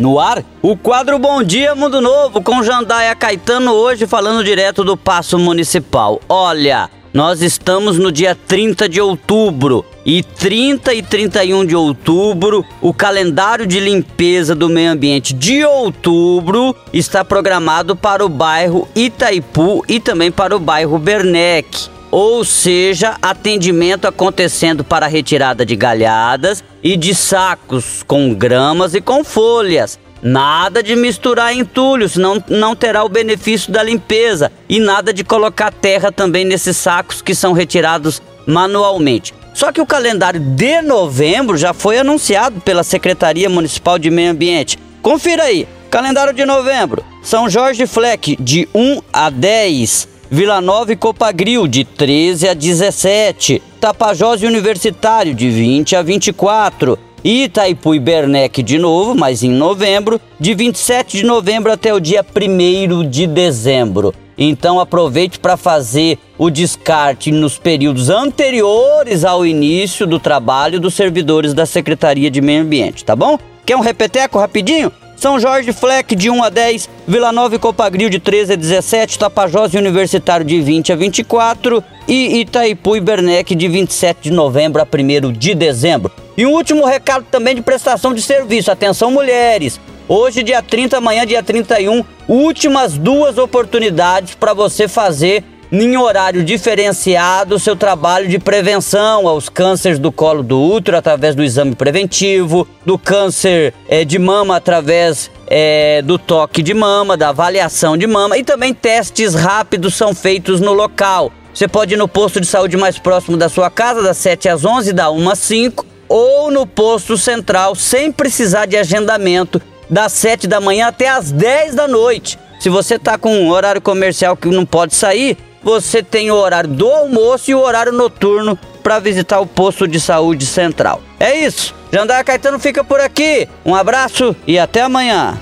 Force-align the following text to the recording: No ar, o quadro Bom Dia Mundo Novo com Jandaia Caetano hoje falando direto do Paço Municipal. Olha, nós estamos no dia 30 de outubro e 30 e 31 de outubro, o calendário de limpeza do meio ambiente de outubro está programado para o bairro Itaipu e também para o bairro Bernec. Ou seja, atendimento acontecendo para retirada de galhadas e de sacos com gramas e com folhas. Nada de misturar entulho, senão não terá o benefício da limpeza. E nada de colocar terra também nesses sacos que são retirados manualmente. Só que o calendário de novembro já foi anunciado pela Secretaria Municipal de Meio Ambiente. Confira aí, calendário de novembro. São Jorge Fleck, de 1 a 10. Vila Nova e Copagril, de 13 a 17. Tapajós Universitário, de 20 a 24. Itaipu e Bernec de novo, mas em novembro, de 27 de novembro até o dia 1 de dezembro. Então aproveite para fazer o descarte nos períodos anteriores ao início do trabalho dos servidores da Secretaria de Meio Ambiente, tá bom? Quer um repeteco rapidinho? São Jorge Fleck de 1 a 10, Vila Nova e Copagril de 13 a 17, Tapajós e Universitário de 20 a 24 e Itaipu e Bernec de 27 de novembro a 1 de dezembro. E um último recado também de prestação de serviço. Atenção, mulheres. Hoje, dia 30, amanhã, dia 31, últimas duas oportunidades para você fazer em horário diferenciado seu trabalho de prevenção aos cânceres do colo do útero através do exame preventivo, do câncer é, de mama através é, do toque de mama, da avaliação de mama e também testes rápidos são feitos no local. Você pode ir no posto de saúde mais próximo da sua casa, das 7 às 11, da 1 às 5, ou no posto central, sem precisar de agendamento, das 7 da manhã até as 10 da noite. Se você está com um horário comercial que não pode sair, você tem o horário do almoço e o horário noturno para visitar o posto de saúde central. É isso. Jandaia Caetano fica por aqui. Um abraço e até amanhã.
No 0.00 0.18
ar, 0.18 0.42
o 0.62 0.78
quadro 0.78 1.18
Bom 1.18 1.42
Dia 1.42 1.74
Mundo 1.74 2.00
Novo 2.00 2.40
com 2.40 2.62
Jandaia 2.62 3.14
Caetano 3.14 3.72
hoje 3.72 4.06
falando 4.06 4.42
direto 4.42 4.82
do 4.82 4.96
Paço 4.96 5.38
Municipal. 5.38 6.18
Olha, 6.26 6.88
nós 7.12 7.42
estamos 7.42 7.98
no 7.98 8.10
dia 8.10 8.34
30 8.34 8.88
de 8.88 8.98
outubro 8.98 9.84
e 10.06 10.22
30 10.22 10.94
e 10.94 11.02
31 11.02 11.66
de 11.66 11.76
outubro, 11.76 12.64
o 12.80 12.94
calendário 12.94 13.66
de 13.66 13.78
limpeza 13.78 14.54
do 14.54 14.70
meio 14.70 14.90
ambiente 14.90 15.34
de 15.34 15.66
outubro 15.66 16.74
está 16.94 17.22
programado 17.22 17.94
para 17.94 18.24
o 18.24 18.28
bairro 18.30 18.88
Itaipu 18.96 19.84
e 19.86 20.00
também 20.00 20.32
para 20.32 20.56
o 20.56 20.58
bairro 20.58 20.98
Bernec. 20.98 21.90
Ou 22.10 22.44
seja, 22.44 23.16
atendimento 23.22 24.08
acontecendo 24.08 24.82
para 24.82 25.06
retirada 25.06 25.64
de 25.64 25.76
galhadas 25.76 26.64
e 26.82 26.96
de 26.96 27.14
sacos 27.14 28.02
com 28.06 28.34
gramas 28.34 28.94
e 28.94 29.00
com 29.00 29.22
folhas. 29.22 29.98
Nada 30.22 30.82
de 30.82 30.94
misturar 30.96 31.54
entulho, 31.54 32.08
senão 32.08 32.42
não 32.48 32.76
terá 32.76 33.04
o 33.04 33.08
benefício 33.08 33.72
da 33.72 33.82
limpeza. 33.82 34.52
E 34.68 34.78
nada 34.78 35.12
de 35.12 35.24
colocar 35.24 35.72
terra 35.72 36.12
também 36.12 36.44
nesses 36.44 36.76
sacos 36.76 37.22
que 37.22 37.34
são 37.34 37.52
retirados 37.52 38.20
manualmente. 38.46 39.32
Só 39.54 39.72
que 39.72 39.80
o 39.80 39.86
calendário 39.86 40.40
de 40.40 40.82
novembro 40.82 41.56
já 41.56 41.72
foi 41.72 41.98
anunciado 41.98 42.60
pela 42.60 42.82
Secretaria 42.82 43.48
Municipal 43.48 43.98
de 43.98 44.10
Meio 44.10 44.30
Ambiente. 44.30 44.78
Confira 45.02 45.44
aí, 45.44 45.66
calendário 45.90 46.32
de 46.32 46.44
novembro. 46.44 47.04
São 47.22 47.48
Jorge 47.48 47.86
Fleck, 47.86 48.36
de 48.40 48.68
1 48.74 49.00
a 49.12 49.30
10. 49.30 50.08
Vila 50.32 50.60
Nova 50.60 50.92
e 50.92 50.96
Copagril, 50.96 51.66
de 51.66 51.82
13 51.82 52.50
a 52.50 52.54
17. 52.54 53.60
Tapajós 53.80 54.40
Universitário, 54.42 55.34
de 55.34 55.50
20 55.50 55.96
a 55.96 56.02
24. 56.02 56.96
Itaipu 57.24 57.96
e 57.96 57.98
Bernec 57.98 58.62
de 58.62 58.78
novo, 58.78 59.16
mas 59.16 59.42
em 59.42 59.50
novembro, 59.50 60.20
de 60.38 60.54
27 60.54 61.16
de 61.16 61.24
novembro 61.24 61.72
até 61.72 61.92
o 61.92 61.98
dia 61.98 62.24
1 62.24 63.10
de 63.10 63.26
dezembro. 63.26 64.14
Então 64.38 64.78
aproveite 64.78 65.40
para 65.40 65.56
fazer 65.56 66.16
o 66.38 66.48
descarte 66.48 67.32
nos 67.32 67.58
períodos 67.58 68.08
anteriores 68.08 69.24
ao 69.24 69.44
início 69.44 70.06
do 70.06 70.20
trabalho 70.20 70.78
dos 70.78 70.94
servidores 70.94 71.52
da 71.52 71.66
Secretaria 71.66 72.30
de 72.30 72.40
Meio 72.40 72.62
Ambiente, 72.62 73.04
tá 73.04 73.16
bom? 73.16 73.36
Quer 73.66 73.76
um 73.76 73.80
repeteco 73.80 74.38
rapidinho? 74.38 74.92
São 75.20 75.38
Jorge 75.38 75.70
Fleck 75.74 76.16
de 76.16 76.30
1 76.30 76.42
a 76.42 76.48
10, 76.48 76.88
Vila 77.06 77.30
Nova 77.30 77.54
e 77.54 77.58
Copagril 77.58 78.08
de 78.08 78.18
13 78.18 78.54
a 78.54 78.56
17, 78.56 79.18
Tapajós 79.18 79.74
e 79.74 79.76
Universitário 79.76 80.46
de 80.46 80.58
20 80.62 80.94
a 80.94 80.96
24 80.96 81.84
e 82.08 82.40
Itaipu 82.40 82.96
e 82.96 83.02
Bernec 83.02 83.54
de 83.54 83.68
27 83.68 84.18
de 84.22 84.30
novembro 84.30 84.80
a 84.80 84.86
1 84.86 85.30
de 85.30 85.54
dezembro. 85.54 86.10
E 86.38 86.46
um 86.46 86.52
último 86.52 86.86
recado 86.86 87.26
também 87.30 87.54
de 87.54 87.60
prestação 87.60 88.14
de 88.14 88.22
serviço. 88.22 88.72
Atenção, 88.72 89.10
mulheres. 89.10 89.78
Hoje, 90.08 90.42
dia 90.42 90.62
30, 90.62 90.96
amanhã, 90.96 91.26
dia 91.26 91.42
31, 91.42 92.02
últimas 92.26 92.96
duas 92.96 93.36
oportunidades 93.36 94.34
para 94.34 94.54
você 94.54 94.88
fazer 94.88 95.44
em 95.72 95.96
horário 95.96 96.42
diferenciado 96.42 97.58
seu 97.58 97.76
trabalho 97.76 98.28
de 98.28 98.38
prevenção 98.38 99.28
aos 99.28 99.48
cânceres 99.48 99.98
do 99.98 100.10
colo 100.10 100.42
do 100.42 100.60
útero 100.60 100.96
através 100.96 101.34
do 101.34 101.44
exame 101.44 101.76
preventivo, 101.76 102.66
do 102.84 102.98
câncer 102.98 103.72
é, 103.88 104.04
de 104.04 104.18
mama 104.18 104.56
através 104.56 105.30
é, 105.46 106.02
do 106.02 106.18
toque 106.18 106.62
de 106.62 106.74
mama, 106.74 107.16
da 107.16 107.28
avaliação 107.28 107.96
de 107.96 108.06
mama 108.06 108.36
e 108.36 108.42
também 108.42 108.74
testes 108.74 109.34
rápidos 109.34 109.94
são 109.94 110.14
feitos 110.14 110.60
no 110.60 110.72
local. 110.72 111.32
Você 111.54 111.68
pode 111.68 111.94
ir 111.94 111.96
no 111.96 112.08
posto 112.08 112.40
de 112.40 112.46
saúde 112.46 112.76
mais 112.76 112.98
próximo 112.98 113.36
da 113.36 113.48
sua 113.48 113.70
casa, 113.70 114.02
das 114.02 114.16
7 114.16 114.48
às 114.48 114.64
11, 114.64 114.92
da 114.92 115.10
1 115.10 115.30
às 115.30 115.38
5, 115.40 115.86
ou 116.08 116.50
no 116.50 116.66
posto 116.66 117.16
central, 117.16 117.74
sem 117.74 118.10
precisar 118.10 118.66
de 118.66 118.76
agendamento, 118.76 119.60
das 119.88 120.12
7 120.12 120.46
da 120.46 120.60
manhã 120.60 120.88
até 120.88 121.08
as 121.08 121.30
10 121.32 121.74
da 121.74 121.88
noite. 121.88 122.38
Se 122.60 122.68
você 122.68 122.94
está 122.96 123.18
com 123.18 123.34
um 123.34 123.50
horário 123.50 123.80
comercial 123.80 124.36
que 124.36 124.48
não 124.48 124.64
pode 124.64 124.94
sair, 124.94 125.36
você 125.62 126.02
tem 126.02 126.30
o 126.30 126.34
horário 126.34 126.70
do 126.70 126.88
almoço 126.88 127.50
e 127.50 127.54
o 127.54 127.60
horário 127.60 127.92
noturno 127.92 128.58
para 128.82 128.98
visitar 128.98 129.40
o 129.40 129.46
posto 129.46 129.86
de 129.86 130.00
saúde 130.00 130.46
central. 130.46 131.02
É 131.18 131.38
isso. 131.38 131.74
Jandaia 131.92 132.24
Caetano 132.24 132.58
fica 132.58 132.82
por 132.82 133.00
aqui. 133.00 133.48
Um 133.64 133.74
abraço 133.74 134.34
e 134.46 134.58
até 134.58 134.82
amanhã. 134.82 135.38